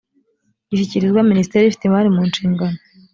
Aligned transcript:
gishyikirizwa 0.69 1.27
minisiteri 1.29 1.63
ifite 1.67 1.83
imari 1.85 2.09
mu 2.15 2.21
nshingano 2.29 2.77